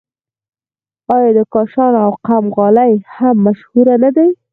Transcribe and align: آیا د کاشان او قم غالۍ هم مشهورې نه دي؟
آیا 1.15 1.31
د 1.37 1.39
کاشان 1.53 1.93
او 2.03 2.11
قم 2.25 2.45
غالۍ 2.55 2.93
هم 3.15 3.35
مشهورې 3.45 3.95
نه 4.03 4.09
دي؟ 4.15 4.27